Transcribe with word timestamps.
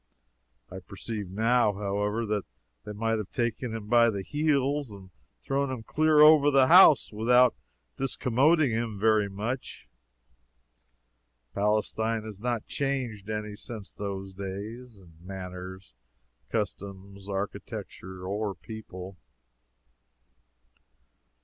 I 0.71 0.79
perceive 0.79 1.29
now, 1.29 1.73
however, 1.73 2.25
that 2.25 2.45
they 2.85 2.91
might 2.91 3.19
have 3.19 3.29
taken 3.31 3.75
him 3.75 3.85
by 3.85 4.09
the 4.09 4.23
heels 4.23 4.89
and 4.89 5.11
thrown 5.43 5.69
him 5.69 5.83
clear 5.83 6.21
over 6.21 6.49
the 6.49 6.65
house 6.69 7.13
without 7.13 7.55
discommoding 7.97 8.71
him 8.71 8.99
very 8.99 9.29
much. 9.29 9.87
Palestine 11.53 12.25
is 12.25 12.39
not 12.39 12.65
changed 12.65 13.29
any 13.29 13.55
since 13.55 13.93
those 13.93 14.33
days, 14.33 14.97
in 14.97 15.17
manners, 15.21 15.93
customs, 16.49 17.29
architecture, 17.29 18.25
or 18.27 18.55
people. 18.55 19.17